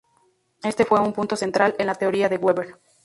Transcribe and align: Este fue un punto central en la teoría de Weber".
Este 0.63 0.83
fue 0.83 0.99
un 0.99 1.13
punto 1.13 1.35
central 1.35 1.75
en 1.77 1.85
la 1.85 1.93
teoría 1.93 2.27
de 2.27 2.37
Weber". 2.37 2.79